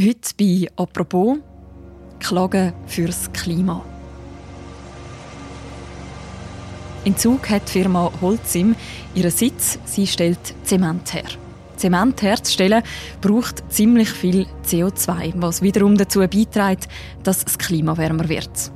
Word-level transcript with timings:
Heute 0.00 0.30
bei 0.38 0.68
«Apropos» 0.76 1.38
Klagen 2.20 2.72
fürs 2.86 3.32
Klima. 3.32 3.84
In 7.02 7.16
Zug 7.16 7.50
hat 7.50 7.66
die 7.66 7.80
Firma 7.80 8.12
Holzim 8.20 8.76
ihren 9.16 9.32
Sitz. 9.32 9.80
Sie 9.86 10.06
stellt 10.06 10.38
Zement 10.62 11.14
her. 11.14 11.24
Zement 11.76 12.22
herzustellen 12.22 12.84
braucht 13.20 13.64
ziemlich 13.72 14.10
viel 14.10 14.46
CO2, 14.64 15.32
was 15.34 15.62
wiederum 15.62 15.96
dazu 15.96 16.20
beiträgt, 16.20 16.86
dass 17.24 17.44
das 17.44 17.58
Klima 17.58 17.96
wärmer 17.96 18.28
wird. 18.28 18.70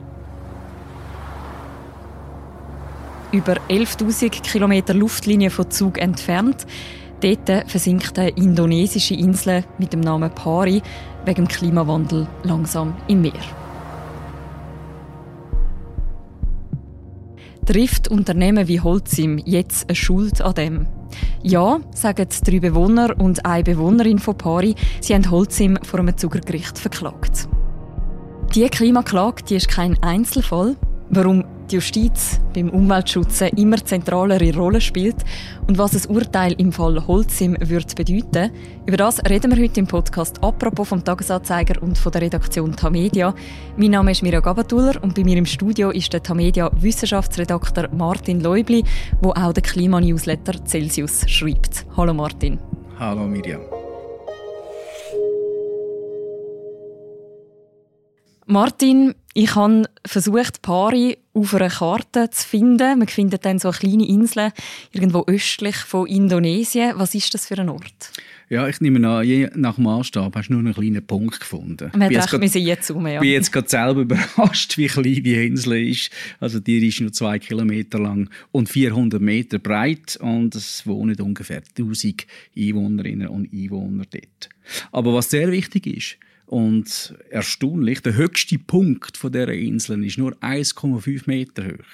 Über 3.30 3.59
11.000 3.68 4.43
Kilometer 4.43 4.93
Luftlinie 4.93 5.50
von 5.50 5.70
Zug 5.70 5.98
entfernt 5.98 6.66
Dort 7.23 7.70
versinkt 7.70 8.18
eine 8.18 8.30
indonesische 8.30 9.14
Insel 9.14 9.64
mit 9.79 9.93
dem 9.93 10.00
Namen 10.00 10.30
Pari 10.30 10.82
wegen 11.25 11.45
dem 11.45 11.48
Klimawandel 11.48 12.27
langsam 12.43 12.95
im 13.06 13.23
Meer. 13.23 13.33
Trifft 17.64 18.09
Unternehmen 18.09 18.66
wie 18.66 18.80
Holzim 18.80 19.38
jetzt 19.38 19.88
eine 19.88 19.95
Schuld 19.95 20.42
an 20.42 20.55
dem? 20.55 20.87
Ja, 21.45 21.78
sagen 21.95 22.27
drei 22.45 22.59
Bewohner 22.59 23.14
und 23.19 23.47
eine 23.47 23.62
Bewohnerin 23.62 24.19
von 24.19 24.36
Pari. 24.36 24.75
Sie 25.00 25.14
haben 25.14 25.30
Holzim 25.30 25.78
vor 25.83 26.00
einem 26.00 26.16
Zugergericht 26.16 26.77
verklagt. 26.77 27.48
Diese 28.52 28.69
Klimaklage 28.69 29.45
die 29.45 29.56
ist 29.56 29.69
kein 29.69 29.97
Einzelfall. 30.02 30.77
Warum 31.09 31.45
die 31.71 31.77
Justiz 31.77 32.41
beim 32.55 32.69
Umweltschutz 32.71 33.41
immer 33.57 33.77
zentralere 33.84 34.55
Rolle 34.55 34.80
spielt 34.80 35.16
und 35.66 35.79
was 35.79 35.93
das 35.93 36.07
Urteil 36.07 36.53
im 36.59 36.73
Fall 36.73 37.07
Holzim 37.07 37.57
wird 37.61 37.95
bedeuten. 37.97 38.51
Über 38.87 38.97
das 38.97 39.25
reden 39.29 39.55
wir 39.55 39.62
heute 39.62 39.80
im 39.80 39.87
Podcast 39.87 40.43
«Apropos» 40.43 40.89
vom 40.89 41.05
Tagesanzeiger 41.05 41.83
und 41.83 41.98
von 41.98 42.12
der 42.12 42.23
Redaktion 42.23 42.75
Tamedia. 42.75 43.34
Mein 43.77 43.91
Name 43.93 44.12
ist 44.12 44.23
Mirja 44.23 44.41
Gabatuller 44.41 45.03
und 45.03 45.14
bei 45.14 45.25
mir 45.25 45.36
im 45.36 45.47
Studio 45.47 45.91
ist 45.91 46.12
der 46.12 46.23
Tamedia 46.23 46.70
Wissenschaftsredakteur 46.75 47.89
Martin 47.92 48.41
Leubli, 48.41 48.84
der 49.23 49.31
auch 49.31 49.53
den 49.53 49.62
Klimanewsletter 49.62 50.64
Celsius 50.64 51.29
schreibt. 51.29 51.86
Hallo 51.97 52.14
Martin. 52.14 52.58
Hallo 52.98 53.27
Mirja. 53.27 53.81
Martin, 58.53 59.14
ich 59.33 59.55
habe 59.55 59.89
versucht, 60.06 60.61
Pari 60.61 61.17
auf 61.33 61.55
einer 61.55 61.70
Karte 61.70 62.28
zu 62.28 62.47
finden. 62.47 62.98
Man 62.98 63.08
findet 63.08 63.47
dann 63.47 63.58
so 63.58 63.69
eine 63.69 63.78
kleine 63.78 64.06
Insel 64.06 64.53
irgendwo 64.91 65.25
östlich 65.27 65.77
von 65.77 66.06
Indonesien. 66.06 66.92
Was 66.97 67.14
ist 67.14 67.33
das 67.33 67.47
für 67.47 67.58
ein 67.58 67.70
Ort? 67.70 68.12
Ja, 68.50 68.69
ich 68.69 68.83
nehme 68.83 69.08
an, 69.08 69.27
je 69.27 69.48
nach 69.55 69.78
Maßstab 69.78 70.36
hast 70.36 70.48
du 70.48 70.53
nur 70.53 70.61
einen 70.61 70.75
kleinen 70.75 71.06
Punkt 71.06 71.41
gefunden. 71.41 71.91
Man 71.95 72.14
hat 72.14 72.30
recht, 72.30 72.42
wir 72.42 72.48
sind 72.50 72.67
jetzt 72.67 72.91
um, 72.91 73.06
ja. 73.06 73.14
Ich 73.14 73.20
bin 73.20 73.30
jetzt 73.30 73.53
gerade 73.53 73.70
selber 73.70 74.00
überrascht, 74.03 74.77
wie 74.77 74.86
klein 74.86 75.23
die 75.23 75.47
Insel 75.47 75.89
ist. 75.89 76.11
Also 76.39 76.61
die 76.61 76.86
ist 76.86 77.00
nur 77.00 77.11
zwei 77.11 77.39
Kilometer 77.39 78.00
lang 78.00 78.28
und 78.50 78.69
400 78.69 79.19
Meter 79.19 79.61
breit 79.61 80.19
und 80.20 80.55
es 80.55 80.86
wohnen 80.86 81.19
ungefähr 81.19 81.62
1000 81.78 82.27
Einwohnerinnen 82.55 83.28
und 83.28 83.50
Einwohner 83.50 84.05
dort. 84.11 84.50
Aber 84.91 85.14
was 85.14 85.30
sehr 85.30 85.50
wichtig 85.50 85.86
ist, 85.86 86.19
und 86.53 87.14
erstaunlich, 87.31 88.00
der 88.00 88.14
höchste 88.14 88.58
Punkt 88.58 89.17
von 89.17 89.33
dieser 89.33 89.55
Insel 89.55 90.05
ist 90.05 90.19
nur 90.19 90.34
1,5 90.42 91.22
Meter 91.25 91.64
hoch. 91.64 91.86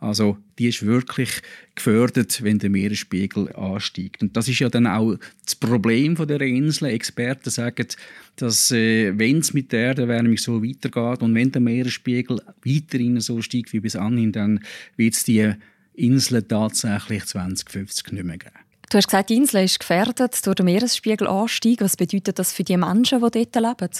Also 0.00 0.38
die 0.58 0.68
ist 0.68 0.86
wirklich 0.86 1.42
gefördert, 1.74 2.42
wenn 2.42 2.58
der 2.58 2.70
Meeresspiegel 2.70 3.52
ansteigt. 3.52 4.22
Und 4.22 4.34
das 4.34 4.48
ist 4.48 4.60
ja 4.60 4.70
dann 4.70 4.86
auch 4.86 5.16
das 5.44 5.54
Problem 5.56 6.16
von 6.16 6.26
der 6.28 6.40
Insel. 6.40 6.88
Experten 6.88 7.50
sagen, 7.50 7.88
dass 8.36 8.70
äh, 8.70 9.12
wenn 9.18 9.40
es 9.40 9.52
mit 9.52 9.70
der 9.72 9.88
Erderwärmung 9.88 10.38
so 10.38 10.64
weitergeht 10.64 11.20
und 11.20 11.34
wenn 11.34 11.52
der 11.52 11.60
Meeresspiegel 11.60 12.40
weiterhin 12.64 13.20
so 13.20 13.42
steigt 13.42 13.74
wie 13.74 13.80
bis 13.80 13.96
anhin, 13.96 14.32
dann 14.32 14.60
wird 14.96 15.12
es 15.12 15.24
die 15.24 15.52
Insel 15.92 16.42
tatsächlich 16.42 17.26
2050 17.26 18.12
nicht 18.12 18.24
mehr 18.24 18.38
geben. 18.38 18.65
Du 18.90 18.98
hast 18.98 19.06
gesagt, 19.06 19.30
die 19.30 19.36
Insel 19.36 19.64
ist 19.64 19.80
gefährdet 19.80 20.46
durch 20.46 20.54
den 20.54 20.66
Meeresspiegelanstieg. 20.66 21.80
Was 21.80 21.96
bedeutet 21.96 22.38
das 22.38 22.52
für 22.52 22.62
die 22.62 22.76
Menschen, 22.76 23.20
die 23.20 23.30
dort 23.50 23.54
leben? 23.54 23.90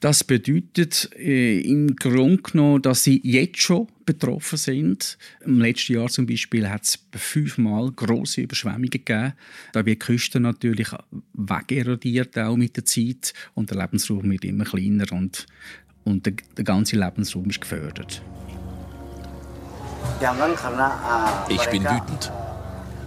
Das 0.00 0.22
bedeutet 0.22 1.10
äh, 1.16 1.60
im 1.60 1.96
Grunde 1.96 2.42
genommen, 2.42 2.82
dass 2.82 3.02
sie 3.02 3.20
jetzt 3.24 3.58
schon 3.60 3.88
betroffen 4.04 4.56
sind. 4.56 5.18
Im 5.44 5.60
letzten 5.60 5.94
Jahr 5.94 6.08
zum 6.08 6.26
Beispiel 6.26 6.68
hat 6.68 6.84
es 6.84 6.98
fünfmal 7.16 7.90
große 7.90 8.42
Überschwemmungen 8.42 8.90
gegeben. 8.90 9.32
Da 9.72 9.84
wird 9.84 10.02
die 10.02 10.06
Küste 10.06 10.38
natürlich 10.38 10.88
wegerodiert 11.32 12.38
auch 12.38 12.56
mit 12.56 12.76
der 12.76 12.84
Zeit 12.84 13.34
und 13.54 13.70
der 13.70 13.78
Lebensraum 13.78 14.30
wird 14.30 14.44
immer 14.44 14.64
kleiner 14.64 15.10
und, 15.12 15.46
und 16.04 16.26
der, 16.26 16.34
der 16.56 16.64
ganze 16.64 16.96
Lebensraum 16.96 17.50
ist 17.50 17.60
gefördert. 17.60 18.22
Ich 21.48 21.70
bin 21.70 21.84
wütend. 21.84 22.32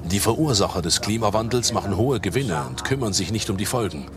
Die 0.04 0.20
Verursacher 0.20 0.82
des 0.82 1.02
Klimawandels 1.02 1.74
machen 1.74 1.96
hohe 1.96 2.20
Gewinne 2.20 2.64
und 2.68 2.84
kümmern 2.84 3.14
sich 3.14 3.32
nicht 3.32 3.50
um 3.50 3.58
die 3.58 3.66
Folgen. 3.66 4.08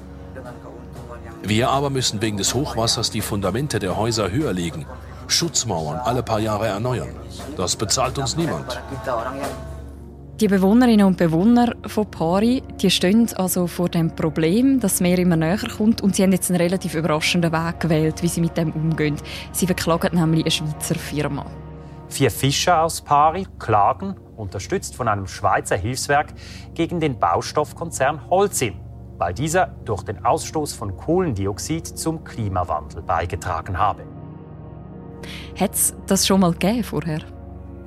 Wir 1.43 1.69
aber 1.69 1.91
müssen 1.91 2.23
wegen 2.23 2.39
des 2.39 2.55
Hochwassers 2.55 3.11
die 3.11 3.21
Fundamente 3.21 3.79
der 3.79 3.97
Häuser 3.97 4.31
höher 4.31 4.53
legen, 4.53 4.87
Schutzmauern 5.29 5.99
alle 5.99 6.23
paar 6.23 6.41
Jahre 6.41 6.69
erneuern. 6.69 7.15
Das 7.57 7.77
bezahlt 7.77 8.19
uns 8.19 8.37
niemand. 8.37 8.81
Die 10.41 10.49
Bewohnerinnen 10.49 11.07
und 11.07 11.17
Bewohner 11.17 11.75
von 11.87 12.11
Pari 12.11 12.63
die 12.81 12.91
stehen 12.91 13.29
also 13.37 13.69
vor 13.69 13.89
dem 13.89 14.17
Problem, 14.17 14.81
dass 14.81 14.95
das 14.95 15.01
Meer 15.01 15.19
immer 15.19 15.37
näher 15.37 15.61
kommt 15.77 16.01
und 16.01 16.17
sie 16.17 16.25
haben 16.25 16.33
jetzt 16.33 16.51
einen 16.51 16.61
relativ 16.61 16.95
überraschenden 16.95 17.53
Weg 17.53 17.79
gewählt, 17.79 18.23
wie 18.23 18.29
sie 18.29 18.41
mit 18.41 18.57
dem 18.57 18.73
umgehen. 18.73 19.17
Sie 19.53 19.67
verklagen 19.67 20.19
nämlich 20.19 20.43
eine 20.43 20.51
Schweizer 20.51 20.97
Firma. 20.97 21.47
Vier 22.09 22.31
Fischer 22.31 22.83
aus 22.83 23.01
Pari 23.03 23.47
klagen, 23.59 24.15
unterstützt 24.37 24.95
von 24.95 25.09
einem 25.09 25.27
Schweizer 25.27 25.77
Hilfswerk, 25.77 26.35
gegen 26.75 27.01
den 27.01 27.19
Baustoffkonzern 27.19 28.29
Holcim, 28.31 28.75
weil 29.19 29.35
dieser 29.35 29.67
durch 29.85 30.03
den 30.03 30.25
Ausstoß 30.25 30.73
von 30.75 30.97
Kohlendioxid 30.97 31.87
zum 31.87 32.25
Klimawandel 32.25 33.03
beigetragen 33.03 33.79
habe. 33.79 34.05
Hat 35.59 35.75
es 35.75 35.95
das 36.07 36.27
schon 36.27 36.41
mal 36.41 36.53
gegeben 36.53 36.85
vorher? 36.85 37.21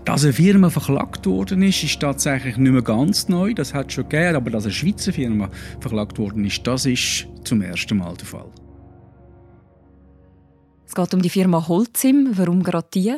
Dass 0.05 0.23
eine 0.23 0.31
Firma 0.31 0.69
verklagt 0.69 1.25
worden 1.25 1.61
ist, 1.63 1.84
ist 1.84 1.99
tatsächlich 1.99 2.55
nicht 2.55 2.72
mehr 2.72 2.81
ganz 2.81 3.28
neu. 3.28 3.53
Das 3.53 3.73
hat 3.73 3.88
es 3.88 3.94
schon 3.94 4.07
gegeben, 4.07 4.38
aber 4.38 4.49
dass 4.51 4.63
eine 4.63 4.72
Schweizer 4.72 5.11
Firma 5.11 5.49
verklagt 5.81 6.17
worden 6.17 6.45
ist, 6.45 6.66
das 6.66 6.85
ist 6.85 7.28
zum 7.44 7.61
ersten 7.61 7.97
Mal 7.97 8.16
der 8.16 8.25
Fall. 8.25 8.49
Es 10.85 10.95
geht 10.95 11.13
um 11.13 11.22
die 11.22 11.29
Firma 11.29 11.67
Holcim. 11.67 12.29
Warum 12.38 12.63
gerade 12.63 12.88
die? 12.94 13.17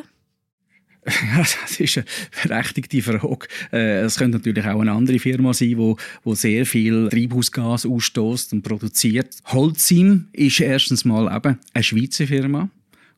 Das 1.36 1.80
ist 1.80 1.98
eine 1.98 2.06
berechtigte 2.42 3.02
Frage. 3.02 3.46
Äh, 3.72 4.00
es 4.00 4.16
könnte 4.16 4.38
natürlich 4.38 4.64
auch 4.66 4.80
eine 4.80 4.92
andere 4.92 5.18
Firma 5.18 5.54
sein, 5.54 5.68
die, 5.68 5.94
die 6.24 6.34
sehr 6.34 6.66
viel 6.66 7.08
Treibhausgas 7.08 7.86
ausstößt 7.86 8.52
und 8.52 8.62
produziert. 8.62 9.36
Holcim 9.46 10.28
ist 10.32 10.60
erstens 10.60 11.04
mal 11.04 11.34
eben 11.34 11.58
eine 11.72 11.84
Schweizer 11.84 12.26
Firma. 12.26 12.68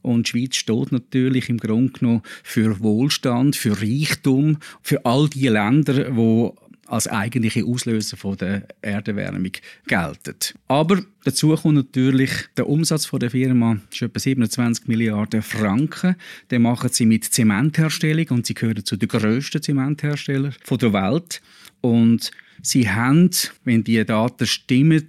Und 0.02 0.26
die 0.26 0.30
Schweiz 0.30 0.56
steht 0.56 0.90
natürlich 0.90 1.48
im 1.48 1.58
Grunde 1.58 1.92
genommen 1.92 2.22
für 2.42 2.80
Wohlstand, 2.80 3.54
für 3.54 3.80
Reichtum, 3.80 4.58
für 4.82 5.04
all 5.04 5.28
die 5.28 5.46
Länder, 5.46 6.10
die 6.10 6.50
als 6.92 7.08
eigentliche 7.08 7.64
Auslöser 7.64 8.18
von 8.18 8.36
der 8.36 8.68
Erderwärmung 8.82 9.52
gelten. 9.86 10.36
Aber 10.68 11.02
dazu 11.24 11.56
kommt 11.56 11.76
natürlich 11.76 12.30
der 12.58 12.68
Umsatz 12.68 13.10
der 13.10 13.30
Firma, 13.30 13.78
ist 13.90 14.02
etwa 14.02 14.20
27 14.20 14.88
Milliarden 14.88 15.40
Franken. 15.40 16.16
Den 16.50 16.62
machen 16.62 16.90
sie 16.92 17.06
mit 17.06 17.24
Zementherstellung 17.24 18.26
und 18.28 18.44
sie 18.44 18.52
gehören 18.52 18.84
zu 18.84 18.96
den 18.96 19.08
grössten 19.08 19.62
Zementherstellern 19.62 20.54
der 20.70 20.92
Welt. 20.92 21.40
Und 21.80 22.30
sie 22.60 22.90
haben, 22.90 23.30
wenn 23.64 23.84
die 23.84 24.04
Daten 24.04 24.46
stimmen, 24.46 25.06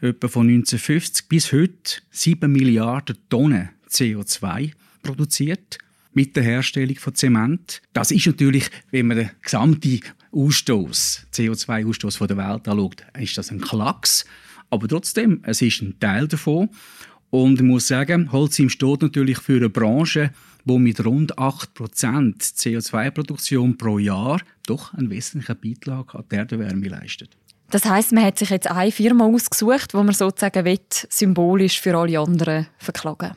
etwa 0.00 0.28
von 0.28 0.46
1950 0.46 1.26
bis 1.28 1.50
heute 1.50 2.02
7 2.12 2.52
Milliarden 2.52 3.16
Tonnen 3.28 3.70
CO2 3.90 4.70
produziert 5.02 5.78
mit 6.12 6.36
der 6.36 6.44
Herstellung 6.44 6.96
von 6.96 7.14
Zement. 7.16 7.82
Das 7.92 8.12
ist 8.12 8.26
natürlich, 8.26 8.70
wenn 8.92 9.08
man 9.08 9.16
den 9.18 9.30
gesamten 9.42 10.00
Ausstoß, 10.36 11.28
CO2-Ausstoß 11.32 12.26
der 12.26 12.36
Welt 12.36 12.68
anschaut, 12.68 13.06
ist 13.18 13.38
das 13.38 13.50
ein 13.50 13.60
Klacks. 13.60 14.26
Aber 14.68 14.86
trotzdem, 14.86 15.40
es 15.44 15.62
ist 15.62 15.80
ein 15.80 15.98
Teil 15.98 16.28
davon. 16.28 16.68
Und 17.30 17.60
ich 17.60 17.66
muss 17.66 17.88
sagen, 17.88 18.30
Holcim 18.32 18.68
steht 18.68 19.02
natürlich 19.02 19.38
für 19.38 19.56
eine 19.56 19.70
Branche, 19.70 20.30
die 20.64 20.78
mit 20.78 21.04
rund 21.04 21.38
8% 21.38 22.36
CO2-Produktion 22.38 23.78
pro 23.78 23.98
Jahr 23.98 24.40
doch 24.66 24.92
einen 24.94 25.10
wesentlichen 25.10 25.58
Beitrag 25.58 26.14
an 26.14 26.24
die 26.30 26.36
Erderwärme 26.36 26.88
leistet. 26.88 27.36
Das 27.70 27.84
heißt, 27.84 28.12
man 28.12 28.24
hat 28.24 28.38
sich 28.38 28.50
jetzt 28.50 28.70
eine 28.70 28.92
Firma 28.92 29.24
ausgesucht, 29.24 29.94
wo 29.94 30.02
man 30.02 30.14
sozusagen 30.14 30.64
will, 30.64 30.78
symbolisch 30.90 31.80
für 31.80 31.96
alle 31.96 32.20
anderen 32.20 32.66
verklagen 32.78 33.36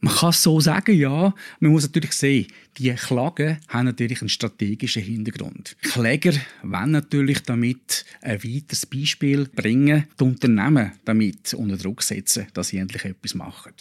Man 0.00 0.14
kann 0.14 0.30
es 0.30 0.42
so 0.42 0.60
sagen, 0.60 0.96
ja. 0.96 1.34
Man 1.60 1.72
muss 1.72 1.82
natürlich 1.82 2.12
sehen, 2.12 2.46
die 2.78 2.92
Klagen 2.94 3.58
haben 3.68 3.84
natürlich 3.86 4.22
einen 4.22 4.30
strategischen 4.30 5.02
Hintergrund. 5.02 5.76
Kläger 5.82 6.32
wollen 6.62 6.92
natürlich 6.92 7.42
damit 7.42 8.04
ein 8.22 8.42
weiteres 8.42 8.86
Beispiel 8.86 9.46
bringen, 9.46 10.06
die 10.18 10.24
Unternehmen 10.24 10.92
damit 11.04 11.52
unter 11.54 11.76
Druck 11.76 12.02
setzen, 12.02 12.46
dass 12.54 12.68
sie 12.68 12.78
endlich 12.78 13.04
etwas 13.04 13.34
machen. 13.34 13.72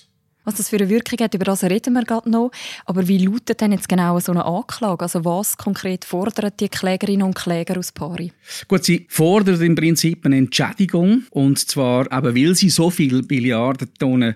Was 0.45 0.55
das 0.55 0.69
für 0.69 0.77
eine 0.77 0.89
Wirkung 0.89 1.19
hat, 1.19 1.35
über 1.35 1.45
das 1.45 1.63
reden 1.63 1.93
wir 1.93 2.03
gerade 2.03 2.29
noch. 2.29 2.51
Aber 2.85 3.07
wie 3.07 3.23
lautet 3.23 3.61
denn 3.61 3.71
jetzt 3.71 3.87
genau 3.87 4.19
so 4.19 4.31
eine 4.31 4.45
Anklage? 4.45 5.03
Also 5.03 5.23
was 5.23 5.57
konkret 5.57 6.05
fordern 6.05 6.51
die 6.59 6.69
Klägerinnen 6.69 7.27
und 7.27 7.35
Kläger 7.35 7.77
aus 7.77 7.91
Pari? 7.91 8.31
Gut, 8.67 8.83
sie 8.83 9.05
fordern 9.09 9.61
im 9.61 9.75
Prinzip 9.75 10.25
eine 10.25 10.37
Entschädigung. 10.37 11.23
Und 11.29 11.59
zwar 11.59 12.11
eben, 12.11 12.35
weil 12.35 12.55
sie 12.55 12.69
so 12.69 12.89
viele 12.89 13.21
Milliarden 13.21 13.93
Tonnen 13.99 14.35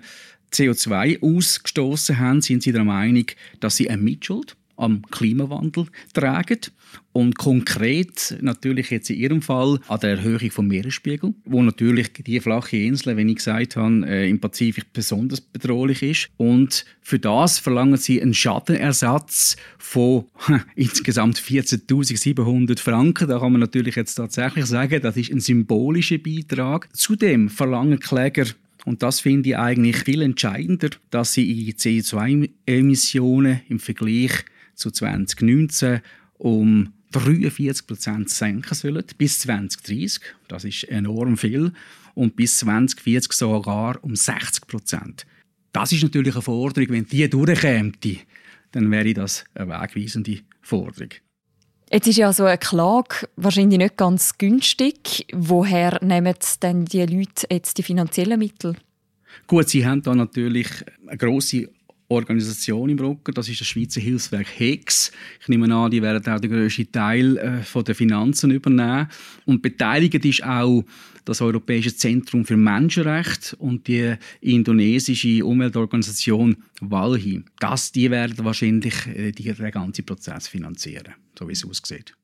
CO2 0.54 1.20
ausgestoßen 1.22 2.18
haben, 2.18 2.40
sind 2.40 2.62
sie 2.62 2.72
der 2.72 2.84
Meinung, 2.84 3.26
dass 3.60 3.76
sie 3.76 3.90
eine 3.90 4.02
Mitschuld 4.02 4.56
am 4.76 5.02
Klimawandel 5.10 5.86
tragen 6.12 6.58
und 7.12 7.38
konkret 7.38 8.36
natürlich 8.40 8.90
jetzt 8.90 9.10
in 9.10 9.16
ihrem 9.16 9.42
Fall 9.42 9.78
an 9.88 10.00
der 10.00 10.10
Erhöhung 10.10 10.50
vom 10.50 10.66
Meeresspiegel, 10.66 11.34
wo 11.44 11.62
natürlich 11.62 12.12
die 12.12 12.40
flache 12.40 12.76
Insel, 12.76 13.16
wenn 13.16 13.28
ich 13.28 13.36
gesagt 13.36 13.76
habe, 13.76 14.06
äh, 14.06 14.28
im 14.28 14.40
Pazifik 14.40 14.92
besonders 14.92 15.40
bedrohlich 15.40 16.02
ist 16.02 16.28
und 16.36 16.84
für 17.00 17.18
das 17.18 17.58
verlangen 17.58 17.96
sie 17.96 18.20
einen 18.20 18.34
Schadenersatz 18.34 19.56
von 19.78 20.24
insgesamt 20.74 21.38
14.700 21.38 22.80
Franken. 22.80 23.28
Da 23.28 23.38
kann 23.38 23.52
man 23.52 23.60
natürlich 23.60 23.96
jetzt 23.96 24.14
tatsächlich 24.14 24.66
sagen, 24.66 25.00
das 25.00 25.16
ist 25.16 25.30
ein 25.30 25.40
symbolischer 25.40 26.18
Beitrag. 26.18 26.88
Zudem 26.92 27.48
verlangen 27.48 28.00
Kläger 28.00 28.46
und 28.84 29.02
das 29.02 29.20
finde 29.20 29.50
ich 29.50 29.56
eigentlich 29.56 29.96
viel 29.98 30.22
entscheidender, 30.22 30.90
dass 31.10 31.32
sie 31.32 31.44
ihre 31.44 31.76
CO2-Emissionen 31.76 33.62
im 33.68 33.80
Vergleich 33.80 34.44
zu 34.74 34.90
2019 34.90 36.00
um 36.38 36.92
43 37.12 37.86
Prozent 37.86 38.28
senken 38.28 38.74
sollen, 38.74 39.04
bis 39.16 39.40
2030. 39.40 40.20
Das 40.48 40.64
ist 40.64 40.84
enorm 40.84 41.36
viel. 41.36 41.72
Und 42.14 42.36
bis 42.36 42.58
2040 42.58 43.32
sogar 43.32 44.02
um 44.04 44.14
60 44.14 44.66
Prozent. 44.66 45.26
Das 45.72 45.92
ist 45.92 46.02
natürlich 46.02 46.34
eine 46.34 46.42
Forderung. 46.42 46.90
Wenn 46.90 47.06
die 47.06 47.28
durchkäme, 47.28 47.92
dann 48.72 48.90
wäre 48.90 49.14
das 49.14 49.44
eine 49.54 49.70
wegweisende 49.70 50.40
Forderung. 50.60 51.10
Jetzt 51.94 52.08
ist 52.08 52.16
ja 52.16 52.32
so 52.32 52.42
eine 52.42 52.58
Klage 52.58 53.28
wahrscheinlich 53.36 53.78
nicht 53.78 53.96
ganz 53.96 54.36
günstig. 54.36 55.28
Woher 55.32 55.96
nehmen 56.02 56.34
denn 56.60 56.86
die 56.86 57.06
Leute 57.06 57.46
jetzt 57.48 57.78
die 57.78 57.84
finanziellen 57.84 58.36
Mittel? 58.36 58.74
Gut, 59.46 59.68
sie 59.68 59.86
haben 59.86 60.02
da 60.02 60.12
natürlich 60.12 60.66
eine 61.06 61.16
grosse 61.16 61.68
Organisation 62.08 62.90
im 62.90 62.98
Rücken. 62.98 63.34
Das 63.34 63.48
ist 63.48 63.60
das 63.60 63.68
Schweizer 63.68 64.00
Hilfswerk 64.00 64.46
HEX. 64.58 65.12
Ich 65.40 65.48
nehme 65.48 65.72
an, 65.74 65.90
die 65.90 66.02
werden 66.02 66.32
auch 66.32 66.40
den 66.40 66.50
grössten 66.50 66.90
Teil 66.90 67.36
äh, 67.38 67.82
der 67.82 67.94
Finanzen 67.94 68.50
übernehmen. 68.50 69.08
Und 69.46 69.62
beteiligt 69.62 70.24
ist 70.24 70.44
auch 70.44 70.84
das 71.24 71.40
Europäische 71.40 71.96
Zentrum 71.96 72.44
für 72.44 72.56
Menschenrechte 72.56 73.56
und 73.56 73.88
die 73.88 74.14
indonesische 74.40 75.44
Umweltorganisation 75.44 76.56
WALHI. 76.80 77.42
Das, 77.58 77.92
die 77.92 78.10
werden 78.10 78.44
wahrscheinlich 78.44 79.06
äh, 79.06 79.32
den 79.32 79.70
ganzen 79.70 80.04
Prozess 80.04 80.48
finanzieren, 80.48 81.14
so 81.38 81.48
wie 81.48 81.52
es 81.52 81.64
aussieht. 81.64 82.14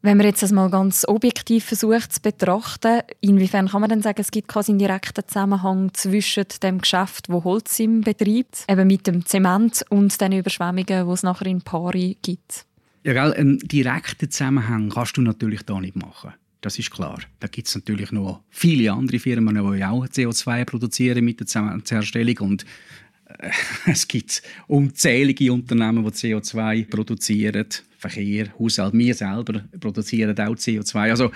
Wenn 0.00 0.16
man 0.16 0.26
jetzt 0.26 0.42
das 0.42 0.52
mal 0.52 0.70
ganz 0.70 1.04
objektiv 1.08 1.64
versucht 1.64 2.12
zu 2.12 2.22
betrachten, 2.22 3.00
inwiefern 3.20 3.68
kann 3.68 3.80
man 3.80 3.90
denn 3.90 4.02
sagen, 4.02 4.20
es 4.20 4.30
gibt 4.30 4.46
quasi 4.46 4.70
einen 4.70 4.78
direkten 4.78 5.26
Zusammenhang 5.26 5.92
zwischen 5.92 6.44
dem 6.62 6.78
Geschäft, 6.78 7.28
wo 7.28 7.42
Holzim 7.42 8.02
betreibt, 8.02 8.64
eben 8.68 8.86
mit 8.86 9.08
dem 9.08 9.26
Zement 9.26 9.84
und 9.88 10.20
den 10.20 10.32
Überschwemmungen, 10.32 10.86
die 11.06 11.12
es 11.12 11.22
nachher 11.24 11.46
in 11.46 11.62
Pari 11.62 12.16
gibt? 12.22 12.64
Ja, 13.02 13.12
gell, 13.12 13.32
einen 13.32 13.58
direkten 13.58 14.30
Zusammenhang 14.30 14.90
kannst 14.90 15.16
du 15.16 15.22
natürlich 15.22 15.62
da 15.62 15.80
nicht 15.80 15.96
machen. 15.96 16.32
Das 16.60 16.78
ist 16.78 16.92
klar. 16.92 17.18
Da 17.40 17.48
gibt 17.48 17.66
es 17.66 17.74
natürlich 17.74 18.12
noch 18.12 18.42
viele 18.50 18.92
andere 18.92 19.18
Firmen, 19.18 19.54
die 19.54 19.84
auch 19.84 20.06
CO2 20.06 20.64
produzieren 20.64 21.24
mit 21.24 21.40
der 21.40 21.46
Zementherstellung 21.46 22.38
und 22.38 22.64
äh, 23.26 23.50
es 23.86 24.06
gibt 24.06 24.42
unzählige 24.68 25.52
Unternehmen, 25.52 26.04
die 26.04 26.10
CO2 26.10 26.88
produzieren. 26.88 27.66
Verkehr, 27.98 28.46
Haushalt, 28.58 28.94
wir 28.94 29.12
selber 29.12 29.64
produzieren 29.80 30.38
auch 30.38 30.54
CO2. 30.54 31.10
Also 31.10 31.32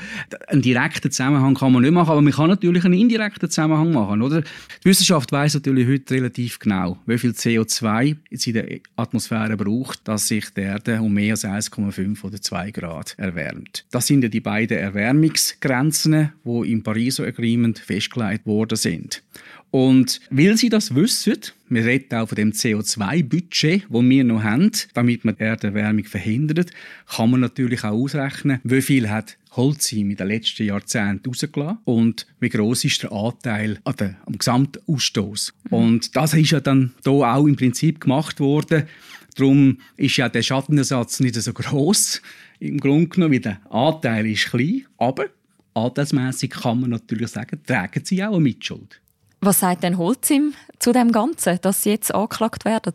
einen 0.46 0.62
direkten 0.62 1.10
Zusammenhang 1.10 1.54
kann 1.54 1.72
man 1.72 1.82
nicht 1.82 1.92
machen, 1.92 2.10
aber 2.10 2.22
man 2.22 2.32
kann 2.32 2.48
natürlich 2.48 2.84
einen 2.84 2.94
indirekten 2.94 3.50
Zusammenhang 3.50 3.92
machen. 3.92 4.22
Oder? 4.22 4.42
Die 4.42 4.84
Wissenschaft 4.84 5.32
weiß 5.32 5.54
natürlich 5.54 5.88
heute 5.88 6.14
relativ 6.14 6.60
genau, 6.60 6.98
wie 7.06 7.18
viel 7.18 7.32
CO2 7.32 8.16
jetzt 8.30 8.46
in 8.46 8.54
der 8.54 8.78
Atmosphäre 8.94 9.56
braucht, 9.56 10.06
dass 10.06 10.28
sich 10.28 10.50
die 10.54 10.60
Erde 10.60 11.02
um 11.02 11.12
mehr 11.12 11.32
als 11.32 11.44
1,5 11.44 12.22
oder 12.22 12.40
2 12.40 12.70
Grad 12.70 13.14
erwärmt. 13.18 13.84
Das 13.90 14.06
sind 14.06 14.22
ja 14.22 14.28
die 14.28 14.40
beiden 14.40 14.78
Erwärmungsgrenzen, 14.78 16.32
die 16.44 16.72
im 16.72 16.84
Pariser 16.84 17.26
Agreement 17.26 17.80
festgelegt 17.80 18.46
worden 18.46 18.76
sind. 18.76 19.22
Und 19.72 20.20
weil 20.28 20.58
sie 20.58 20.68
das 20.68 20.94
wissen, 20.94 21.38
wir 21.70 21.86
reden 21.86 22.14
auch 22.14 22.28
von 22.28 22.36
dem 22.36 22.52
CO2-Budget, 22.52 23.84
das 23.88 24.02
wir 24.02 24.22
noch 24.22 24.42
haben, 24.42 24.70
damit 24.92 25.24
man 25.24 25.34
die 25.34 25.44
Erderwärmung 25.44 26.04
verhindert, 26.04 26.70
kann 27.06 27.30
man 27.30 27.40
natürlich 27.40 27.82
auch 27.82 27.92
ausrechnen, 27.92 28.60
wie 28.64 28.82
viel 28.82 29.08
hat 29.08 29.38
Holzheim 29.52 30.10
in 30.10 30.16
den 30.16 30.28
letzten 30.28 30.66
Jahrzehnten 30.66 31.26
rausgelassen 31.26 31.78
und 31.84 32.26
wie 32.38 32.50
groß 32.50 32.84
ist 32.84 33.02
der 33.02 33.12
Anteil 33.12 33.78
an 33.84 33.96
der, 33.96 34.16
am 34.26 34.36
Gesamtausstoß. 34.36 35.54
Mhm. 35.64 35.72
Und 35.72 36.16
das 36.16 36.34
ist 36.34 36.50
ja 36.50 36.60
dann 36.60 36.92
hier 37.02 37.12
auch 37.12 37.46
im 37.46 37.56
Prinzip 37.56 37.98
gemacht 37.98 38.40
worden. 38.40 38.84
Darum 39.36 39.78
ist 39.96 40.18
ja 40.18 40.28
der 40.28 40.42
Schadenersatz 40.42 41.20
nicht 41.20 41.36
so 41.36 41.54
groß 41.54 42.20
im 42.60 42.78
Grunde 42.78 43.08
genommen, 43.08 43.32
weil 43.32 43.40
der 43.40 43.60
Anteil 43.70 44.26
ist 44.26 44.50
klein, 44.50 44.84
aber 44.98 45.28
anteilsmässig 45.72 46.50
kann 46.50 46.82
man 46.82 46.90
natürlich 46.90 47.30
sagen, 47.30 47.58
tragen 47.66 48.04
sie 48.04 48.22
auch 48.22 48.32
eine 48.32 48.40
Mitschuld. 48.40 49.00
Was 49.44 49.58
sagt 49.58 49.82
denn 49.82 49.98
Holzim 49.98 50.54
zu 50.78 50.92
dem 50.92 51.10
Ganzen, 51.10 51.58
dass 51.62 51.82
sie 51.82 51.90
jetzt 51.90 52.14
angeklagt 52.14 52.64
werden? 52.64 52.92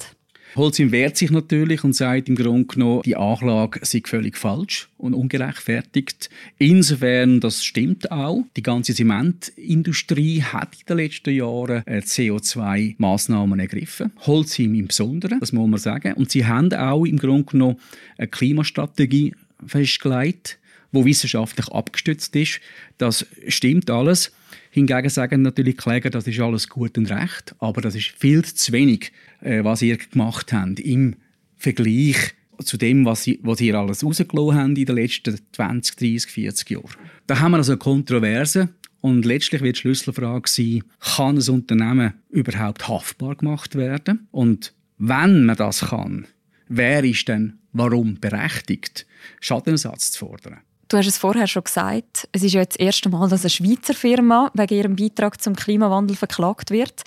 Holzim 0.56 0.94
wehrt 0.94 1.18
sich 1.18 1.30
natürlich 1.30 1.84
und 1.84 1.92
sagt 1.92 2.30
im 2.30 2.38
Grunde 2.38 2.74
genommen, 2.74 3.02
die 3.04 3.18
Anklage 3.18 3.82
sei 3.84 4.02
völlig 4.06 4.38
falsch 4.38 4.88
und 4.98 5.14
ungerechtfertigt. 5.14 6.30
Insofern, 6.58 7.42
das 7.42 7.66
stimmt 7.66 8.14
auch. 8.14 8.46
Die 8.56 8.64
ganze 8.64 8.96
Zementindustrie 8.96 10.42
hat 10.42 10.74
in 10.76 10.86
den 10.88 10.98
letzten 10.98 11.36
Jahren 11.36 11.86
äh, 11.86 12.00
CO2-Maßnahmen 12.00 13.60
ergriffen. 13.60 14.14
Holzim 14.26 14.74
im 14.74 14.88
Besonderen, 14.88 15.42
das 15.42 15.52
muss 15.52 15.70
man 15.70 15.82
sagen. 15.82 16.14
Und 16.14 16.32
sie 16.32 16.46
haben 16.46 16.74
auch 16.74 17.04
im 17.04 17.18
Grunde 17.18 17.52
genommen 17.52 17.78
eine 18.18 18.30
Klimastrategie 18.30 19.36
festgelegt, 19.66 20.60
wo 20.98 21.06
wissenschaftlich 21.06 21.68
abgestützt 21.70 22.36
ist. 22.36 22.60
Das 22.98 23.26
stimmt 23.48 23.90
alles. 23.90 24.32
Hingegen 24.72 25.10
sagen 25.10 25.42
natürlich 25.44 25.78
Kläger, 25.78 26.10
das 26.10 26.28
ist 26.28 26.40
alles 26.40 26.68
gut 26.68 26.98
und 26.98 27.10
recht, 27.10 27.56
aber 27.60 27.82
das 27.82 27.96
ist 27.96 28.14
viel 28.18 28.44
zu 28.44 28.72
wenig, 28.72 29.12
äh, 29.42 29.64
was 29.64 29.82
ihr 29.82 29.98
gemacht 29.98 30.52
habt 30.54 30.80
im 30.80 31.16
Vergleich 31.56 32.34
zu 32.64 32.78
dem, 32.78 33.06
was 33.06 33.24
sie, 33.24 33.40
was 33.44 33.62
ihr 33.62 33.76
alles 33.76 34.04
rausgelassen 34.04 34.56
habt 34.56 34.78
in 34.78 34.86
den 34.86 34.96
letzten 34.96 35.40
20, 35.52 35.96
30, 35.96 36.32
40 36.32 36.70
Jahren. 36.72 36.90
Da 37.28 37.40
haben 37.40 37.52
wir 37.52 37.58
also 37.58 37.74
eine 37.74 37.80
Kontroverse 37.80 38.70
und 39.02 39.26
letztlich 39.26 39.62
wird 39.62 39.78
die 39.78 39.82
Schlüsselfrage 39.82 40.50
sein, 40.50 40.84
kann 41.00 41.38
ein 41.38 41.50
Unternehmen 41.50 42.14
überhaupt 42.30 42.88
haftbar 42.88 43.36
gemacht 43.36 43.76
werden? 43.76 44.28
Und 44.32 44.74
wenn 44.98 45.46
man 45.46 45.56
das 45.56 45.82
kann, 45.82 46.28
wer 46.68 47.04
ist 47.04 47.28
denn 47.28 47.60
warum 47.74 48.20
berechtigt, 48.20 49.06
Schadenersatz 49.40 50.12
zu 50.12 50.26
fordern? 50.26 50.60
Du 50.90 50.96
hast 50.96 51.08
es 51.08 51.18
vorher 51.18 51.48
schon 51.48 51.66
gesagt, 51.66 52.30
es 52.32 52.44
ist 52.44 52.54
ja 52.54 52.62
jetzt 52.62 52.80
das 52.80 52.86
erste 52.86 53.10
Mal, 53.10 53.28
dass 53.28 53.42
eine 53.42 53.50
Schweizer 53.50 53.94
Firma 53.94 54.50
wegen 54.54 54.74
ihrem 54.74 54.96
Beitrag 54.96 55.42
zum 55.42 55.54
Klimawandel 55.54 56.16
verklagt 56.16 56.72
wird. 56.72 57.04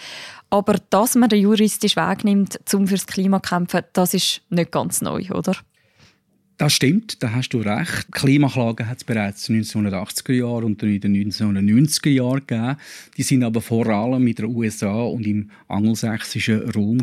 Aber 0.50 0.76
dass 0.90 1.14
man 1.14 1.30
den 1.30 1.40
juristischen 1.40 2.02
Weg 2.02 2.24
nimmt, 2.24 2.60
um 2.74 2.86
fürs 2.86 3.06
Klima 3.06 3.42
zu 3.42 3.48
kämpfen, 3.48 3.82
das 3.94 4.12
ist 4.12 4.42
nicht 4.50 4.70
ganz 4.70 5.00
neu, 5.00 5.30
oder? 5.30 5.56
Das 6.58 6.74
stimmt, 6.74 7.22
da 7.22 7.32
hast 7.32 7.54
du 7.54 7.60
recht. 7.60 8.12
Klimaklagen 8.12 8.86
hat 8.86 8.98
es 8.98 9.04
bereits 9.04 9.48
in 9.48 9.54
den 9.54 9.64
1980er 9.64 10.32
Jahren 10.34 10.64
und 10.64 10.82
in 10.82 11.00
den 11.00 11.32
1990er 11.32 12.10
Jahren 12.10 12.46
gegeben. 12.46 12.76
Die 13.16 13.22
sind 13.22 13.44
aber 13.44 13.62
vor 13.62 13.86
allem 13.86 14.22
mit 14.22 14.40
den 14.40 14.54
USA 14.54 14.92
und 14.92 15.26
im 15.26 15.50
angelsächsischen 15.68 16.70
Raum 16.70 17.02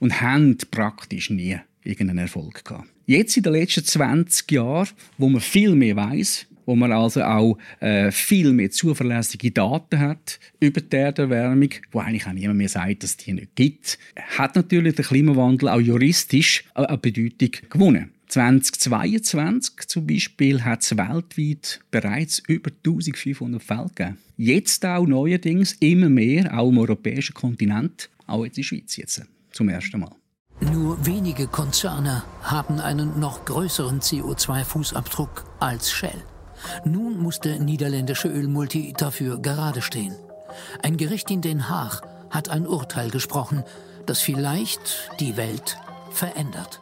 und 0.00 0.20
haben 0.20 0.58
praktisch 0.72 1.30
nie 1.30 1.56
irgendeinen 1.86 2.18
Erfolg 2.18 2.64
gehabt. 2.64 2.88
Jetzt 3.06 3.36
in 3.36 3.42
den 3.42 3.52
letzten 3.52 3.84
20 3.84 4.50
Jahren, 4.50 4.88
wo 5.18 5.28
man 5.28 5.40
viel 5.40 5.74
mehr 5.74 5.96
weiß, 5.96 6.46
wo 6.66 6.74
man 6.74 6.92
also 6.92 7.22
auch 7.22 7.56
äh, 7.80 8.10
viel 8.10 8.52
mehr 8.52 8.70
zuverlässige 8.70 9.52
Daten 9.52 10.00
hat 10.00 10.38
über 10.60 10.80
die 10.80 10.96
Erderwärmung, 10.96 11.70
wo 11.92 12.00
eigentlich 12.00 12.26
auch 12.26 12.32
niemand 12.32 12.58
mehr 12.58 12.68
sagt, 12.68 13.02
dass 13.02 13.10
es 13.10 13.16
die 13.16 13.32
nicht 13.32 13.54
gibt, 13.54 13.98
hat 14.36 14.56
natürlich 14.56 14.96
der 14.96 15.04
Klimawandel 15.04 15.68
auch 15.68 15.80
juristisch 15.80 16.64
eine 16.74 16.98
Bedeutung 16.98 17.50
gewonnen. 17.70 18.10
2022 18.28 19.86
zum 19.86 20.06
Beispiel 20.06 20.64
hat 20.64 20.82
es 20.82 20.96
weltweit 20.96 21.80
bereits 21.92 22.42
über 22.48 22.70
1500 22.84 23.62
Fälle 23.62 23.90
gegeben. 23.94 24.18
Jetzt 24.36 24.84
auch 24.84 25.06
neuerdings 25.06 25.74
immer 25.74 26.08
mehr, 26.08 26.58
auch 26.58 26.68
im 26.68 26.78
europäischen 26.78 27.34
Kontinent, 27.34 28.10
auch 28.26 28.44
jetzt 28.44 28.58
in 28.58 28.62
der 28.62 28.66
Schweiz 28.66 28.96
jetzt 28.96 29.22
zum 29.52 29.68
ersten 29.68 30.00
Mal. 30.00 30.14
Nur 30.60 31.04
wenige 31.04 31.46
Konzerne 31.46 32.22
haben 32.42 32.80
einen 32.80 33.20
noch 33.20 33.44
größeren 33.44 34.00
CO2-Fußabdruck 34.00 35.44
als 35.60 35.92
Shell. 35.92 36.22
Nun 36.84 37.18
muss 37.18 37.40
der 37.40 37.58
niederländische 37.58 38.28
Ölmulti 38.28 38.94
dafür 38.96 39.38
gerade 39.38 39.82
stehen. 39.82 40.14
Ein 40.82 40.96
Gericht 40.96 41.30
in 41.30 41.42
Den 41.42 41.68
Haag 41.68 42.02
hat 42.30 42.48
ein 42.48 42.66
Urteil 42.66 43.10
gesprochen, 43.10 43.64
das 44.06 44.22
vielleicht 44.22 45.10
die 45.20 45.36
Welt 45.36 45.78
verändert. 46.10 46.80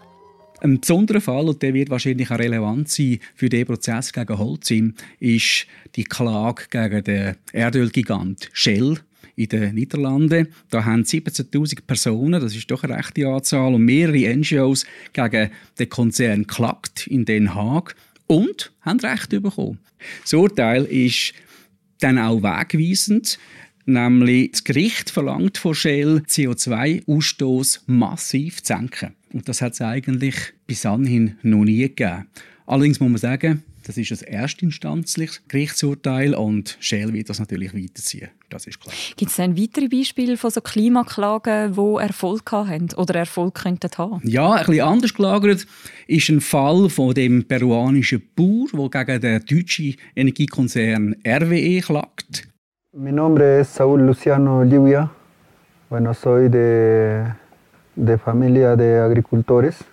Ein 0.60 0.80
besonderer 0.80 1.20
Fall, 1.20 1.48
und 1.48 1.60
der 1.60 1.74
wird 1.74 1.90
wahrscheinlich 1.90 2.30
auch 2.30 2.38
relevant 2.38 2.88
sein 2.88 3.18
für 3.34 3.48
den 3.48 3.66
Prozess 3.66 4.12
gegen 4.12 4.38
Holcim, 4.38 4.94
ist 5.18 5.66
die 5.96 6.04
Klage 6.04 6.64
gegen 6.70 7.04
den 7.04 7.36
Erdölgigant 7.52 8.48
Shell 8.52 9.00
in 9.36 9.48
den 9.48 9.74
Niederlanden. 9.74 10.48
Da 10.70 10.84
haben 10.84 11.02
17.000 11.02 11.80
Personen, 11.86 12.40
das 12.40 12.54
ist 12.54 12.70
doch 12.70 12.84
eine 12.84 12.96
rechte 12.96 13.26
Anzahl, 13.28 13.74
und 13.74 13.84
mehrere 13.84 14.36
NGOs 14.36 14.86
gegen 15.12 15.50
den 15.78 15.88
Konzern 15.88 16.42
geklagt 16.46 17.06
in 17.06 17.24
Den 17.24 17.54
Haag 17.54 17.96
und 18.26 18.72
haben 18.82 19.00
Recht 19.00 19.30
bekommen. 19.30 19.78
Das 20.22 20.32
Urteil 20.32 20.84
ist 20.84 21.34
dann 22.00 22.18
auch 22.18 22.42
wegweisend. 22.42 23.38
Nämlich 23.86 24.52
das 24.52 24.64
Gericht 24.64 25.10
verlangt 25.10 25.58
von 25.58 25.74
Shell, 25.74 26.22
CO2-Ausstoß 26.26 27.80
massiv 27.86 28.62
zu 28.62 28.74
senken. 28.74 29.14
Und 29.32 29.46
das 29.48 29.60
hat 29.60 29.74
es 29.74 29.82
eigentlich 29.82 30.36
bis 30.66 30.86
anhin 30.86 31.36
noch 31.42 31.64
nie 31.64 31.82
gegeben. 31.82 32.26
Allerdings 32.66 33.00
muss 33.00 33.10
man 33.10 33.18
sagen, 33.18 33.62
das 33.86 33.96
ist 33.96 34.12
ein 34.12 34.32
erstinstanzliches 34.32 35.42
Gerichtsurteil 35.48 36.34
und 36.34 36.76
Shell 36.80 37.12
wird 37.12 37.28
das 37.28 37.38
natürlich 37.38 37.74
weiterziehen. 37.74 38.28
Das 38.48 38.66
ist 38.66 38.80
klar. 38.80 38.94
Gibt 39.16 39.30
es 39.30 39.36
denn 39.36 39.58
weitere 39.58 39.88
Beispiele 39.88 40.36
von 40.36 40.50
so 40.50 40.60
Klimaklagen, 40.60 41.74
die 41.74 42.02
Erfolg 42.02 42.50
haben 42.52 42.88
oder 42.96 43.14
Erfolg 43.16 43.54
könnten 43.54 43.90
haben? 43.98 44.20
Ja, 44.24 44.52
ein 44.52 44.66
bisschen 44.66 44.86
anders 44.86 45.14
gelagert 45.14 45.66
ist 46.06 46.28
ein 46.28 46.40
Fall 46.40 46.88
von 46.88 47.14
dem 47.14 47.44
peruanischen 47.44 48.22
Bauer, 48.34 48.88
der 48.90 49.04
gegen 49.04 49.20
den 49.20 49.44
deutschen 49.44 49.96
Energiekonzern 50.14 51.16
RWE 51.26 51.80
klagt. 51.80 52.48
Mi 52.96 53.10
nombre 53.10 53.60
es 53.60 53.74
Saúl 53.74 54.02
Luciano 54.02 54.62
Lluvia. 54.62 55.10
Bueno, 55.90 56.14
soy 56.14 56.48
de, 56.48 57.24
de 57.96 58.18
familia 58.18 58.76
de 58.76 59.00
agricultores. 59.00 59.84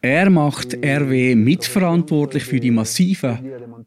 Er 0.00 0.30
macht 0.30 0.74
RW 0.74 1.34
mitverantwortlich 1.34 2.44
für 2.44 2.60
die 2.60 2.70
massiven 2.70 3.38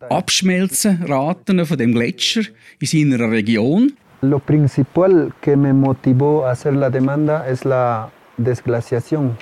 Abschmelzenraten 0.09 1.65
von 1.65 1.77
dem 1.77 1.93
Gletscher 1.93 2.41
in 2.79 2.87
seiner 2.87 3.31
Region. 3.31 3.93
Lo 4.21 4.39
principal 4.39 5.31
que 5.41 5.55
me 5.55 5.73
motivó 5.73 6.45
a 6.45 6.51
hacer 6.51 6.71
la 6.71 6.89
demanda 6.89 7.45
es 7.47 7.63
la 7.63 8.11
desglaciación. 8.37 9.37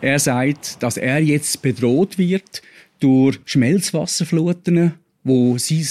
Er 0.00 0.18
sagt, 0.18 0.82
dass 0.82 0.96
er 0.96 1.18
jetzt 1.18 1.60
bedroht 1.60 2.16
wird 2.16 2.62
durch 3.00 3.40
Schmelzwasserfluten, 3.44 4.94
wo 5.24 5.58
sein 5.58 5.86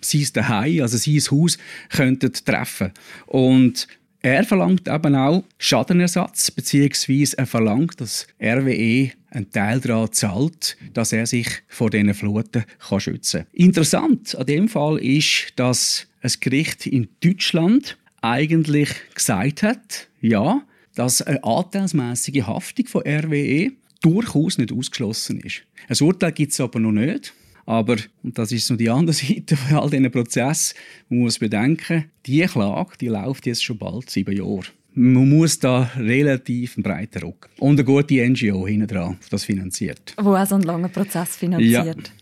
sein 0.00 0.26
Daheim, 0.32 0.82
also 0.82 0.96
sein 0.96 1.20
Haus, 1.30 1.58
könnten 1.90 2.32
treffen. 2.32 2.92
Und 3.26 3.86
er 4.22 4.44
verlangt 4.44 4.88
eben 4.88 5.14
auch 5.14 5.44
Schadenersatz, 5.58 6.50
beziehungsweise 6.50 7.38
er 7.38 7.46
verlangt, 7.46 8.00
dass 8.00 8.26
RWE 8.40 9.10
einen 9.30 9.50
Teil 9.50 9.80
daran 9.80 10.12
zahlt, 10.12 10.76
dass 10.92 11.12
er 11.12 11.26
sich 11.26 11.48
vor 11.68 11.90
diesen 11.90 12.12
Fluten 12.14 12.64
kann 12.88 13.00
schützen 13.00 13.44
kann. 13.44 13.52
Interessant 13.52 14.34
an 14.34 14.46
dem 14.46 14.68
Fall 14.68 14.98
ist, 14.98 15.52
dass 15.56 16.06
ein 16.22 16.32
Gericht 16.40 16.86
in 16.86 17.08
Deutschland 17.22 17.96
eigentlich 18.20 18.90
gesagt 19.14 19.62
hat, 19.62 20.08
ja, 20.20 20.62
dass 20.94 21.22
eine 21.22 21.42
anteilsmäßige 21.42 22.42
Haftung 22.42 22.86
von 22.86 23.02
RWE 23.06 23.72
durchaus 24.02 24.58
nicht 24.58 24.72
ausgeschlossen 24.72 25.40
ist. 25.40 25.62
Ein 25.88 26.06
Urteil 26.06 26.32
gibt 26.32 26.52
es 26.52 26.60
aber 26.60 26.80
noch 26.80 26.92
nicht. 26.92 27.32
Aber, 27.70 27.98
und 28.24 28.36
das 28.36 28.50
ist 28.50 28.66
so 28.66 28.74
die 28.74 28.90
andere 28.90 29.12
Seite 29.14 29.56
von 29.56 29.76
all 29.76 29.90
diesen 29.90 30.10
Prozessen, 30.10 30.76
man 31.08 31.20
muss 31.20 31.38
bedenken, 31.38 32.10
diese 32.26 32.48
Klage 32.48 32.90
die 33.00 33.06
läuft 33.06 33.46
jetzt 33.46 33.62
schon 33.62 33.78
bald 33.78 34.10
sieben 34.10 34.36
Jahre. 34.36 34.66
Man 34.94 35.28
muss 35.28 35.60
da 35.60 35.88
relativ 35.96 36.76
einen 36.76 36.82
breiten 36.82 37.22
Ruck 37.22 37.48
und 37.60 37.78
eine 37.78 37.84
gute 37.84 38.28
NGO 38.28 38.66
hinten 38.66 38.88
dran, 38.88 39.18
das 39.30 39.44
finanziert. 39.44 40.16
Wo 40.20 40.34
auch 40.34 40.46
so 40.46 40.56
einen 40.56 40.64
langen 40.64 40.90
Prozess 40.90 41.36
finanziert. 41.36 42.08
Ja. 42.08 42.14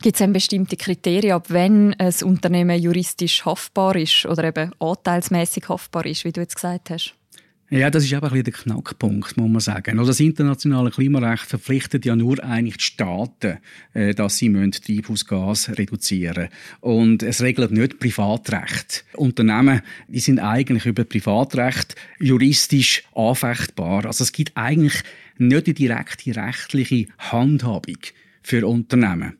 Gibt 0.00 0.18
es 0.18 0.32
bestimmte 0.32 0.78
Kriterien, 0.78 1.34
ab 1.34 1.50
wenn 1.50 1.92
ein 1.94 2.14
Unternehmen 2.24 2.80
juristisch 2.80 3.44
haftbar 3.44 3.96
ist 3.96 4.24
oder 4.24 4.44
eben 4.44 4.72
anteilsmäßig 4.80 5.68
haftbar 5.68 6.06
ist, 6.06 6.24
wie 6.24 6.32
du 6.32 6.40
jetzt 6.40 6.54
gesagt 6.54 6.88
hast? 6.88 7.14
Ja, 7.72 7.88
das 7.88 8.04
ist 8.04 8.12
eben 8.12 8.26
ein 8.26 8.44
der 8.44 8.52
Knackpunkt, 8.52 9.38
muss 9.38 9.50
man 9.50 9.60
sagen. 9.60 9.98
Also 9.98 10.10
das 10.10 10.20
internationale 10.20 10.90
Klimarecht 10.90 11.46
verpflichtet 11.46 12.04
ja 12.04 12.14
nur 12.14 12.44
eigentlich 12.44 12.76
die 12.76 12.84
Staaten, 12.84 13.60
äh, 13.94 14.12
dass 14.12 14.36
sie 14.36 14.52
Treibhausgas 14.52 15.70
reduzieren 15.78 16.50
müssen. 16.50 16.82
Und 16.82 17.22
es 17.22 17.40
regelt 17.40 17.70
nicht 17.70 17.98
Privatrecht. 17.98 19.06
Unternehmen 19.14 19.80
die 20.06 20.20
sind 20.20 20.38
eigentlich 20.38 20.84
über 20.84 21.04
Privatrecht 21.04 21.96
juristisch 22.20 23.04
anfechtbar. 23.14 24.04
Also 24.04 24.22
es 24.22 24.32
gibt 24.32 24.54
eigentlich 24.54 25.02
nicht 25.38 25.66
die 25.66 25.72
direkte 25.72 26.36
rechtliche 26.36 27.06
Handhabung 27.16 27.96
für 28.42 28.66
Unternehmen. 28.66 29.38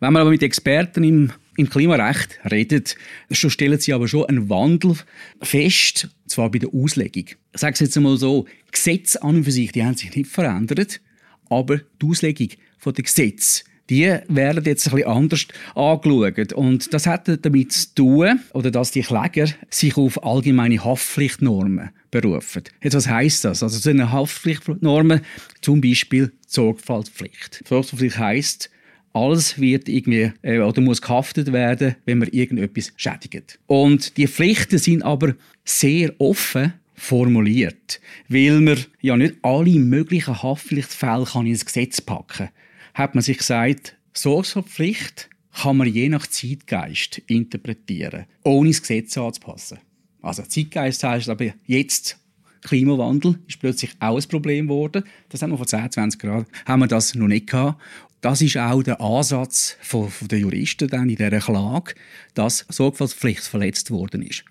Wenn 0.00 0.12
man 0.12 0.20
aber 0.20 0.30
mit 0.32 0.42
Experten 0.42 1.02
im 1.02 1.32
im 1.60 1.70
Klimarecht 1.70 2.38
redet, 2.50 2.96
so 3.28 3.48
stellen 3.48 3.78
sie 3.78 3.92
aber 3.92 4.08
schon 4.08 4.26
einen 4.26 4.48
Wandel 4.48 4.96
fest, 5.40 6.08
zwar 6.26 6.50
bei 6.50 6.58
der 6.58 6.74
Auslegung. 6.74 7.26
Ich 7.26 7.60
sage 7.60 7.74
es 7.74 7.80
jetzt 7.80 7.96
einmal 7.96 8.16
so, 8.16 8.46
Gesetze 8.72 9.22
an 9.22 9.36
und 9.36 9.44
für 9.44 9.52
sich, 9.52 9.72
die 9.72 9.84
haben 9.84 9.96
sich 9.96 10.14
nicht 10.14 10.30
verändert, 10.30 11.00
aber 11.48 11.78
die 11.78 12.06
Auslegung 12.06 12.48
der 12.84 13.04
Gesetze 13.04 13.64
die 13.90 14.04
werden 14.28 14.64
jetzt 14.64 14.86
ein 14.86 14.94
bisschen 14.94 15.08
anders 15.08 15.46
angeschaut. 15.74 16.52
Und 16.52 16.94
das 16.94 17.06
hat 17.06 17.44
damit 17.44 17.72
zu 17.72 17.94
tun, 17.94 18.40
oder 18.54 18.70
dass 18.70 18.92
die 18.92 19.02
Kläger 19.02 19.48
sich 19.68 19.96
auf 19.96 20.24
allgemeine 20.24 20.82
Haftpflichtnormen 20.82 21.90
berufen. 22.10 22.62
Jetzt, 22.82 22.94
was 22.94 23.08
heisst 23.08 23.44
das? 23.44 23.62
Also, 23.62 23.78
so 23.78 23.90
eine 23.90 24.12
Haftpflichtnormen, 24.12 25.22
zum 25.60 25.80
Beispiel 25.80 26.32
Sorgfaltspflicht. 26.46 27.64
Sorgfaltspflicht 27.66 28.18
heisst, 28.18 28.70
alles 29.12 29.60
wird 29.60 29.88
irgendwie 29.88 30.32
äh, 30.42 30.60
oder 30.60 30.80
muss 30.80 31.02
gehaftet 31.02 31.52
werden, 31.52 31.96
wenn 32.04 32.18
man 32.18 32.28
irgendetwas 32.28 32.92
schädigt. 32.96 33.58
Und 33.66 34.16
die 34.16 34.28
Pflichten 34.28 34.78
sind 34.78 35.02
aber 35.02 35.34
sehr 35.64 36.12
offen 36.20 36.74
formuliert, 36.94 38.00
weil 38.28 38.60
man 38.60 38.84
ja 39.00 39.16
nicht 39.16 39.36
alle 39.42 39.78
möglichen 39.78 40.42
Haftpflichtfälle 40.42 41.24
kann 41.24 41.46
ins 41.46 41.64
Gesetz 41.64 42.00
packen. 42.00 42.26
kann. 42.28 42.48
Hat 42.94 43.14
man 43.14 43.22
sich 43.22 43.38
gesagt, 43.38 43.96
Sorgfaltspflicht 44.12 45.30
kann 45.62 45.78
man 45.78 45.88
je 45.88 46.08
nach 46.08 46.26
Zeitgeist 46.26 47.18
interpretieren, 47.26 48.26
ohne 48.44 48.70
das 48.70 48.82
Gesetz 48.82 49.16
anzupassen. 49.16 49.78
Also 50.20 50.42
Zeitgeist 50.42 51.02
heißt 51.02 51.28
aber 51.28 51.46
jetzt 51.66 52.20
Klimawandel 52.62 53.38
ist 53.48 53.58
plötzlich 53.58 53.92
auch 54.00 54.16
ein 54.16 54.28
Problem 54.28 54.68
geworden. 54.68 55.04
Das 55.30 55.40
haben 55.40 55.50
wir 55.50 55.56
vor 55.56 55.66
10, 55.66 55.92
20 55.92 56.22
Jahren 56.22 56.46
haben 56.66 56.80
wir 56.80 56.88
das 56.88 57.14
noch 57.14 57.26
nicht 57.26 57.46
gehabt. 57.48 57.80
Das 58.20 58.42
ist 58.42 58.56
auch 58.58 58.82
der 58.82 59.00
Ansatz 59.00 59.76
von, 59.80 60.10
von 60.10 60.28
der 60.28 60.40
Juristen 60.40 60.88
dann 60.88 61.08
in 61.08 61.16
dieser 61.16 61.40
Klage, 61.40 61.94
dass 62.34 62.66
Sorgfaltspflicht 62.68 63.42
verletzt 63.42 63.90
worden 63.90 64.22
ist. 64.22 64.44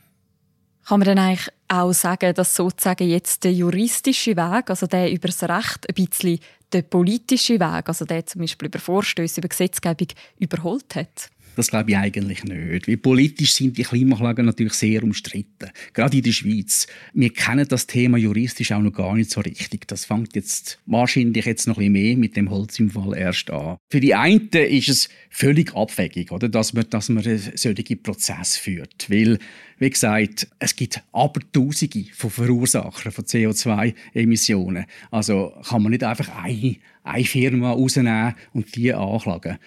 Kann 0.88 1.00
man 1.00 1.08
dann 1.08 1.20
eigentlich 1.20 1.50
auch 1.68 1.94
sagen, 1.94 2.34
dass 2.34 2.56
sozusagen 2.56 3.08
jetzt 3.08 3.44
der 3.44 3.54
juristische 3.54 4.36
Weg, 4.36 4.72
also 4.72 4.88
der 4.88 5.12
über 5.12 5.28
das 5.28 5.44
Recht, 5.44 5.88
ein 5.88 5.94
bisschen 5.94 6.40
der 6.74 6.82
politische 6.82 7.60
Weg, 7.60 7.88
also 7.88 8.06
der 8.06 8.26
zum 8.26 8.42
Beispiel 8.42 8.68
über 8.68 8.80
Vorstöße, 8.80 9.40
über 9.40 9.50
Gesetzgebung 9.50 10.08
überholt 10.40 10.96
hat? 10.96 11.30
Das 11.60 11.72
glaube 11.72 11.92
ich 11.92 11.98
eigentlich 11.98 12.46
nicht. 12.46 12.88
Weil 12.88 12.96
politisch 12.96 13.54
sind 13.54 13.78
die 13.78 13.84
Klimaklagen 13.84 14.46
natürlich 14.46 14.76
sehr 14.76 15.04
umstritten. 15.04 15.70
Gerade 15.92 16.16
in 16.16 16.24
der 16.24 16.32
Schweiz. 16.32 16.88
Wir 17.14 17.34
kennen 17.34 17.68
das 17.68 17.86
Thema 17.86 18.18
juristisch 18.18 18.72
auch 18.72 18.80
noch 18.80 18.94
gar 18.94 19.14
nicht 19.14 19.30
so 19.30 19.42
richtig. 19.42 19.86
Das 19.90 20.06
fängt 20.06 20.38
jetzt 20.38 20.80
wahrscheinlich 20.86 21.44
jetzt 21.44 21.68
noch 21.68 21.78
ein 21.78 21.92
mehr 21.92 22.16
mit 22.16 22.38
dem 22.38 22.50
Holz 22.50 22.80
im 22.80 22.92
Fall 22.92 23.14
erst 23.14 23.52
an. 23.52 23.76
Für 23.92 24.00
die 24.00 24.16
einen 24.16 24.48
ist 24.48 24.88
es 24.88 25.10
völlig 25.30 25.76
abwegig, 25.76 26.32
oder? 26.32 26.48
Dass 26.48 26.72
man, 26.72 26.90
dass 26.90 27.10
man 27.10 27.26
einen 27.26 27.52
solchen 27.56 28.04
Prozess 28.04 28.56
führt. 28.56 29.10
Weil, 29.10 29.38
wie 29.80 29.90
gesagt, 29.90 30.48
es 30.60 30.78
gibt 30.78 31.04
aber 31.12 31.42
Tausende 31.52 32.06
von 32.14 32.30
Verursachern 32.30 33.12
von 33.12 33.26
CO2-Emissionen. 33.26 34.86
Also 35.12 35.52
kann 35.68 35.84
man 35.84 35.92
nicht 35.92 36.06
einfach 36.06 36.42
eine, 36.42 36.78
eine 37.04 37.26
Firma 37.26 37.72
rausnehmen 37.72 38.36
und 38.54 38.74
die 38.78 38.94
anklagen. 38.94 39.58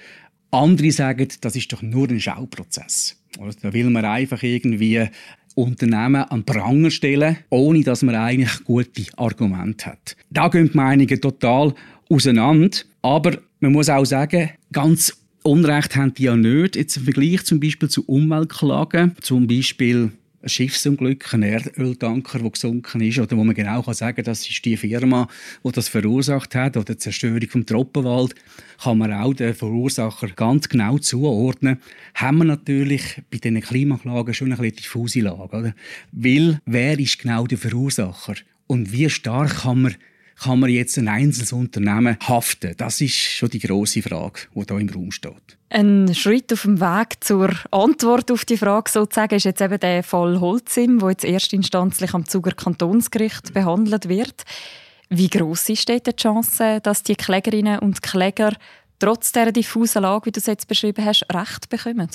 Andere 0.53 0.93
sagen, 0.93 1.29
das 1.41 1.57
ist 1.57 1.73
doch 1.73 1.83
nur 1.83 2.09
ein 2.09 2.21
Schauprozess. 2.21 3.17
Da 3.63 3.73
will 3.73 3.89
man 3.91 4.05
einfach 4.05 4.43
irgendwie 4.43 5.09
Unternehmen 5.55 6.23
an 6.25 6.45
Pranger 6.45 6.91
stellen, 6.91 7.39
ohne 7.51 7.83
dass 7.83 8.03
man 8.03 8.15
eigentlich 8.15 8.65
gute 8.65 9.05
Argumente 9.17 9.87
hat. 9.87 10.17
Da 10.31 10.49
gehen 10.49 10.71
die 10.71 10.77
Meinungen 10.77 11.21
total 11.21 11.75
auseinander. 12.09 12.79
Aber 13.01 13.39
man 13.61 13.73
muss 13.73 13.89
auch 13.89 14.05
sagen, 14.05 14.51
ganz 14.73 15.17
Unrecht 15.43 15.97
haben 15.97 16.15
die 16.15 16.25
ja 16.25 16.37
nicht. 16.37 16.77
Jetzt 16.77 16.97
im 16.99 17.05
Vergleich 17.05 17.45
zum 17.45 17.59
Beispiel 17.59 17.89
zu 17.89 18.05
Umweltklagen, 18.05 19.17
zum 19.21 19.47
Beispiel 19.47 20.13
Schiffsunglück, 20.45 21.33
ein 21.35 21.43
Erdöltanker, 21.43 22.39
der 22.39 22.51
gesunken 22.51 23.01
ist, 23.01 23.19
oder 23.19 23.37
wo 23.37 23.45
man 23.45 23.55
genau 23.55 23.83
kann 23.83 23.95
sagen 23.95 24.25
das 24.25 24.49
ist 24.49 24.65
die 24.65 24.77
Firma, 24.77 25.29
die 25.65 25.73
das 25.73 25.89
verursacht 25.89 26.55
hat, 26.55 26.77
oder 26.77 26.95
die 26.95 26.99
Zerstörung 26.99 27.49
vom 27.49 27.67
Troppenwald, 27.67 28.35
kann 28.83 28.99
man 28.99 29.13
auch 29.13 29.35
den 29.35 29.55
Verursacher 29.55 30.29
ganz 30.29 30.69
genau 30.69 30.99
zuordnen, 30.99 31.79
haben 32.15 32.39
wir 32.39 32.45
natürlich 32.45 33.23
bei 33.31 33.39
diesen 33.39 33.61
Klimaklagen 33.61 34.35
schon 34.35 34.53
eine 34.53 34.73
diffuse 34.73 35.21
Lage. 35.21 35.57
Oder? 35.57 35.75
Weil, 36.13 36.61
wer 36.67 36.99
ist 36.99 37.19
genau 37.19 37.47
der 37.47 37.59
Verursacher? 37.59 38.35
Und 38.67 38.93
wie 38.93 39.11
stark 39.11 39.63
kann 39.63 39.83
man 39.83 39.97
kann 40.43 40.61
man 40.61 40.71
jetzt 40.71 40.99
ein 40.99 41.09
einzelnes 41.09 41.53
Unternehmen 41.53 42.17
haften? 42.27 42.75
Das 42.77 43.01
ist 43.01 43.15
schon 43.15 43.51
die 43.51 43.59
große 43.59 44.03
Frage, 44.03 44.41
die 44.55 44.67
da 44.67 44.79
im 44.79 44.89
Raum 44.89 45.11
steht. 45.11 45.59
Ein 45.71 46.15
Schritt 46.15 46.53
auf 46.53 46.63
dem 46.63 46.81
Weg 46.81 47.17
zur 47.21 47.51
Antwort 47.71 48.31
auf 48.31 48.45
die 48.45 48.57
Frage 48.57 48.91
sozusagen 48.91 49.35
ist 49.35 49.45
jetzt 49.45 49.61
eben 49.61 49.81
der 49.81 50.03
Fall 50.03 50.41
Holzim, 50.41 51.01
wo 51.01 51.09
jetzt 51.09 51.25
erstinstanzlich 51.25 52.13
am 52.13 52.27
Zuger 52.27 52.53
Kantonsgericht 52.53 53.55
behandelt 53.55 54.09
wird. 54.09 54.43
Wie 55.09 55.29
groß 55.29 55.69
ist 55.71 55.89
dort 55.89 56.07
die 56.07 56.17
Chance, 56.17 56.81
dass 56.83 57.03
die 57.03 57.17
Klägerinnen 57.17 57.79
und 57.79 58.03
Kläger 58.03 58.53
trotz 58.99 59.33
dieser 59.33 59.53
diffusen 59.53 60.03
Lage, 60.03 60.27
wie 60.27 60.33
du 60.33 60.41
es 60.41 60.47
jetzt 60.47 60.69
beschrieben 60.69 61.05
hast, 61.05 61.27
Recht 61.33 61.69
bekommen? 61.69 62.09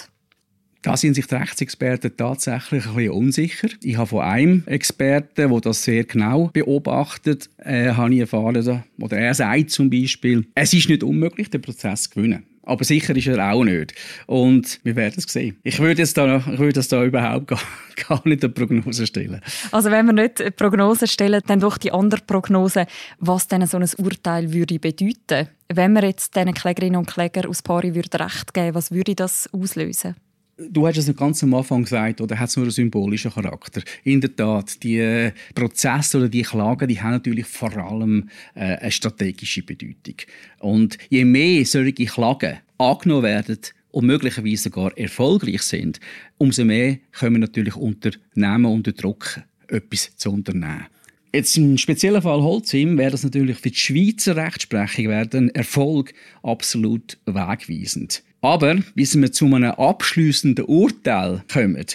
Da 0.87 0.95
sind 0.95 1.15
sich 1.15 1.27
die 1.27 1.35
Rechtsexperten 1.35 2.15
tatsächlich 2.15 2.85
ein 2.85 2.95
bisschen 2.95 3.11
unsicher. 3.11 3.67
Ich 3.83 3.97
habe 3.97 4.07
von 4.07 4.21
einem 4.21 4.63
Experten, 4.67 5.33
der 5.35 5.59
das 5.59 5.83
sehr 5.83 6.05
genau 6.05 6.49
beobachtet, 6.53 7.49
äh, 7.57 7.89
habe 7.91 8.13
ich 8.13 8.21
erfahren, 8.21 8.83
oder 8.97 9.17
er 9.17 9.33
sagt 9.33 9.71
zum 9.71 9.89
Beispiel, 9.89 10.47
es 10.55 10.71
ist 10.71 10.87
nicht 10.87 11.03
unmöglich, 11.03 11.49
den 11.49 11.61
Prozess 11.61 12.03
zu 12.03 12.11
gewinnen. 12.11 12.45
Aber 12.63 12.85
sicher 12.85 13.13
ist 13.17 13.27
er 13.27 13.51
auch 13.51 13.65
nicht. 13.65 13.95
Und 14.27 14.79
wir 14.83 14.95
werden 14.95 15.15
es 15.17 15.25
sehen. 15.25 15.57
Ich 15.63 15.77
würde 15.79 16.03
jetzt 16.03 16.17
da, 16.17 16.37
ich 16.37 16.57
würde 16.57 16.73
das 16.73 16.87
da 16.87 17.03
überhaupt 17.03 17.47
gar, 17.47 17.59
gar 18.07 18.25
nicht 18.25 18.45
eine 18.45 18.53
Prognose 18.53 19.07
stellen. 19.07 19.41
Also 19.73 19.91
wenn 19.91 20.05
wir 20.05 20.13
nicht 20.13 20.39
eine 20.39 20.51
Prognose 20.51 21.07
stellen, 21.07 21.41
dann 21.47 21.59
doch 21.59 21.77
die 21.77 21.91
andere 21.91 22.21
Prognose, 22.25 22.85
was 23.19 23.49
denn 23.49 23.67
so 23.67 23.75
ein 23.75 23.89
Urteil 23.97 24.53
würde 24.53 24.79
bedeuten. 24.79 25.49
Wenn 25.67 25.91
wir 25.91 26.05
jetzt 26.05 26.33
diesen 26.37 26.53
Klägerinnen 26.53 26.95
und 26.95 27.07
Klägern 27.07 27.47
aus 27.47 27.61
Pari 27.61 27.93
würde 27.93 28.21
Recht 28.21 28.53
geben, 28.53 28.73
was 28.73 28.91
würde 28.91 29.15
das 29.15 29.49
auslösen? 29.51 30.15
Du 30.59 30.87
hast 30.87 30.97
es 30.97 31.15
ganz 31.15 31.43
am 31.43 31.53
Anfang 31.53 31.83
gesagt, 31.83 32.19
oder 32.19 32.39
hat 32.39 32.49
es 32.49 32.55
nur 32.55 32.65
einen 32.65 32.71
symbolischen 32.71 33.31
Charakter? 33.31 33.83
In 34.03 34.21
der 34.21 34.35
Tat, 34.35 34.81
die 34.81 34.97
äh, 34.97 35.31
Prozesse 35.53 36.17
oder 36.17 36.29
die 36.29 36.41
Klagen, 36.41 36.87
die 36.87 36.99
haben 36.99 37.11
natürlich 37.11 37.45
vor 37.45 37.77
allem 37.77 38.29
äh, 38.55 38.77
eine 38.77 38.91
strategische 38.91 39.61
Bedeutung. 39.61 40.15
Und 40.59 40.97
je 41.09 41.25
mehr 41.25 41.63
solche 41.63 41.93
Klagen 42.05 42.57
angenommen 42.79 43.21
werden 43.21 43.59
und 43.91 44.07
möglicherweise 44.07 44.63
sogar 44.63 44.97
erfolgreich 44.97 45.61
sind, 45.61 45.99
umso 46.39 46.65
mehr 46.65 46.97
können 47.11 47.39
natürlich 47.39 47.75
Unternehmen 47.75 48.65
unter 48.65 48.93
Druck, 48.93 49.41
etwas 49.67 50.15
zu 50.15 50.31
unternehmen. 50.31 50.87
Jetzt 51.33 51.55
im 51.55 51.77
speziellen 51.77 52.23
Fall 52.23 52.41
Holzim 52.41 52.97
wäre 52.97 53.11
das 53.11 53.23
natürlich 53.23 53.57
für 53.57 53.69
die 53.69 53.77
Schweizer 53.77 54.35
Rechtsprechung 54.35 55.11
ein 55.11 55.49
Erfolg 55.49 56.13
absolut 56.41 57.19
wegweisend. 57.27 58.23
Aber 58.47 58.75
bis 58.95 59.19
wir 59.19 59.29
zu 59.29 59.45
einem 59.47 59.71
abschließenden 59.71 60.63
Urteil 60.63 61.43
kommen, 61.51 61.85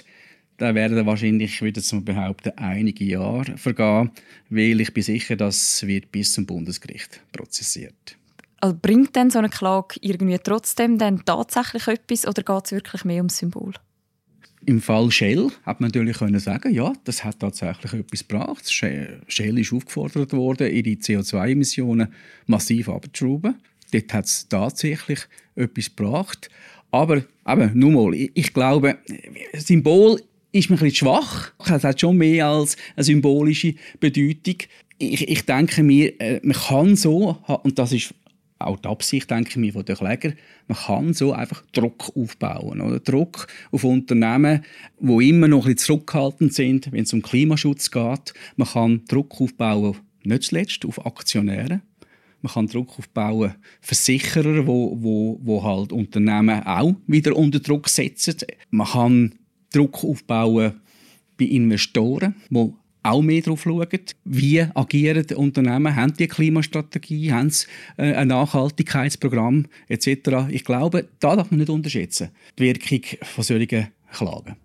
da 0.59 0.75
werden 0.75 1.06
wahrscheinlich, 1.06 1.62
würde 1.62 1.80
ich 1.80 2.04
behaupten, 2.04 2.52
einige 2.56 3.06
Jahre 3.06 3.56
vergehen, 3.56 4.11
weil 4.50 4.78
ich 4.82 4.92
bin 4.92 5.02
sicher, 5.02 5.35
das 5.35 5.87
wird 5.87 6.12
bis 6.12 6.32
zum 6.32 6.44
Bundesgericht 6.44 7.23
prozessiert. 7.32 8.18
Also 8.61 8.76
bringt 8.82 9.16
denn 9.16 9.30
so 9.30 9.38
eine 9.38 9.49
Klage 9.49 9.97
irgendwie 10.02 10.37
trotzdem 10.44 10.99
dann 10.99 11.25
tatsächlich 11.25 11.88
etwas 11.88 12.28
oder 12.28 12.42
geht 12.42 12.66
es 12.66 12.73
wirklich 12.73 13.06
mehr 13.06 13.16
ums 13.16 13.38
Symbol? 13.38 13.73
Im 14.66 14.82
Fall 14.82 15.11
Shell 15.11 15.49
hat 15.64 15.80
man 15.80 15.88
natürlich 15.88 16.18
können 16.18 16.38
sagen, 16.38 16.75
ja, 16.75 16.92
das 17.04 17.25
hat 17.25 17.40
tatsächlich 17.40 17.94
etwas 17.94 18.28
gebracht. 18.28 18.71
Shell 18.71 19.59
ist 19.59 19.73
aufgefordert 19.73 20.35
worden, 20.35 20.71
ihre 20.71 20.97
CO2-Emissionen 20.99 22.12
massiv 22.47 22.90
abzuschrauben. 22.90 23.54
Dort 23.92 24.12
hat 24.14 24.25
es 24.26 24.49
tatsächlich 24.49 25.20
etwas 25.54 25.94
gebracht. 25.94 26.50
Aber 26.90 27.22
eben, 27.49 27.70
nur 27.75 27.90
mal, 27.90 28.14
ich, 28.14 28.30
ich 28.34 28.52
glaube, 28.52 28.99
Symbol 29.54 30.20
ist 30.52 30.68
mir 30.68 30.76
ein 30.76 30.80
bisschen 30.80 31.06
schwach. 31.06 31.52
Es 31.58 31.84
hat 31.84 32.00
schon 32.00 32.18
mehr 32.18 32.46
als 32.46 32.76
eine 32.96 33.04
symbolische 33.04 33.75
Bedeutung. 33.99 34.56
Ich, 34.99 35.28
ich 35.28 35.46
denke 35.46 35.83
mir, 35.83 36.20
äh, 36.20 36.40
man 36.42 36.57
kann 36.57 36.96
so, 36.96 37.38
und 37.62 37.78
das 37.78 37.92
ist 37.92 38.14
auch 38.59 38.78
die 38.78 38.88
Absicht, 38.88 39.31
denke 39.31 39.50
ich 39.50 39.57
mir, 39.57 39.72
von 39.72 39.85
den 39.85 39.96
Klägern, 39.96 40.35
man 40.68 40.78
kann 40.78 41.14
so 41.14 41.33
einfach 41.33 41.64
Druck 41.72 42.12
aufbauen. 42.14 42.81
Oder? 42.81 43.00
Druck 43.00 43.48
auf 43.72 43.85
Unternehmen, 43.85 44.64
die 45.00 45.28
immer 45.28 45.48
noch 45.48 45.66
ein 45.66 45.74
bisschen 45.74 45.96
zurückhaltend 45.96 46.55
sind, 46.55 46.92
wenn 46.92 47.02
es 47.02 47.12
um 47.12 47.22
Klimaschutz 47.22 47.90
geht. 47.90 48.35
Man 48.57 48.68
kann 48.68 49.05
Druck 49.09 49.40
aufbauen, 49.40 49.96
nicht 50.22 50.44
zuletzt 50.44 50.85
auf 50.85 51.05
Aktionäre. 51.05 51.81
Man 52.42 52.52
kann 52.52 52.66
Druck 52.66 52.98
aufbauen, 52.98 53.55
Versicherer, 53.81 54.66
wo, 54.66 54.96
wo, 55.00 55.40
wo 55.42 55.62
halt 55.62 55.92
Unternehmen 55.92 56.62
auch 56.64 56.94
wieder 57.07 57.37
unter 57.37 57.61
Druck 57.61 57.88
setzen. 57.88 58.37
Man 58.70 58.88
kann 58.88 59.35
Druck 59.72 60.05
aufbauen 60.05 60.81
bei 61.38 61.44
Investoren, 61.44 62.35
die 62.50 62.72
auch 63.02 63.22
mehr 63.22 63.42
darauf 63.42 63.62
schauen, 63.62 63.88
wie 64.24 64.61
agieren 64.74 65.26
die 65.26 65.35
Unternehmen, 65.35 65.94
haben 65.96 66.14
die 66.14 66.28
Klimastrategie, 66.28 67.33
haben 67.33 67.50
sie 67.50 67.66
äh, 67.96 68.14
ein 68.14 68.28
Nachhaltigkeitsprogramm 68.28 69.66
etc. 69.88 70.48
Ich 70.50 70.64
glaube, 70.64 71.09
da 71.18 71.37
darf 71.37 71.50
man 71.50 71.61
nicht 71.61 71.70
unterschätzen, 71.70 72.31
die 72.59 72.64
Wirkung 72.64 73.00
von 73.22 73.44
solchen 73.44 73.88
Klagen. 74.12 74.57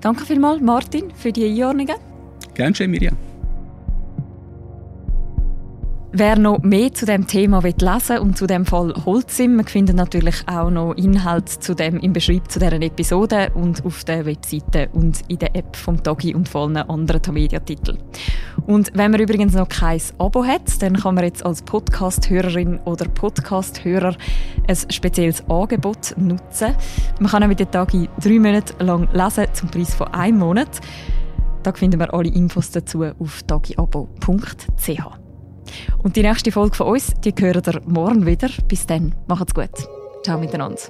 Danke 0.00 0.26
vielmals, 0.26 0.60
Martin, 0.60 1.10
für 1.14 1.32
die 1.32 1.46
Einordnungen. 1.46 1.96
Gerne 2.54 2.74
schön, 2.74 2.90
Miriam. 2.90 3.16
Wer 6.16 6.38
noch 6.38 6.62
mehr 6.62 6.94
zu 6.94 7.06
dem 7.06 7.26
Thema 7.26 7.58
lesen 7.58 7.80
will 7.82 8.18
und 8.18 8.38
zu 8.38 8.46
dem 8.46 8.64
Fall 8.64 8.94
Holzim, 9.04 9.60
findet 9.66 9.96
natürlich 9.96 10.44
auch 10.46 10.70
noch 10.70 10.92
Inhalt 10.92 11.48
zu 11.48 11.74
dem 11.74 11.98
im 11.98 12.12
Beschreib 12.12 12.48
zu 12.48 12.60
deren 12.60 12.82
Episode 12.82 13.50
und 13.54 13.84
auf 13.84 14.04
der 14.04 14.24
Webseite 14.24 14.90
und 14.92 15.22
in 15.26 15.40
der 15.40 15.56
App 15.56 15.74
vom 15.74 16.00
Togi 16.00 16.32
und 16.32 16.48
von 16.48 16.76
anderen 16.76 17.20
Tamedia-Titeln. 17.20 17.98
Und 18.64 18.92
wenn 18.94 19.10
man 19.10 19.22
übrigens 19.22 19.54
noch 19.54 19.68
kein 19.68 20.00
Abo 20.18 20.44
hat, 20.44 20.80
dann 20.80 20.98
kann 20.98 21.16
man 21.16 21.24
jetzt 21.24 21.44
als 21.44 21.62
Podcast-Hörerin 21.62 22.78
oder 22.84 23.08
Podcast-Hörer 23.08 24.14
ein 24.68 24.76
spezielles 24.90 25.42
Angebot 25.50 26.14
nutzen. 26.16 26.76
Man 27.18 27.32
kann 27.32 27.42
auch 27.42 27.48
mit 27.48 27.58
den 27.58 27.72
Tagi 27.72 28.08
drei 28.22 28.38
Monate 28.38 28.72
lang 28.84 29.08
lesen 29.12 29.46
zum 29.52 29.68
Preis 29.68 29.92
von 29.92 30.06
einem 30.14 30.38
Monat. 30.38 30.80
Da 31.64 31.72
finden 31.72 31.98
wir 31.98 32.14
alle 32.14 32.28
Infos 32.28 32.70
dazu 32.70 33.02
auf 33.02 33.42
tagiabo.ch. 33.48 35.23
Und 36.02 36.16
die 36.16 36.22
nächste 36.22 36.52
Folge 36.52 36.76
von 36.76 36.88
uns, 36.88 37.12
die 37.24 37.34
hören 37.38 37.62
ihr 37.66 37.80
morgen 37.86 38.26
wieder. 38.26 38.48
Bis 38.68 38.86
dann, 38.86 39.14
macht's 39.26 39.54
gut. 39.54 39.70
Ciao 40.22 40.38
miteinander. 40.38 40.80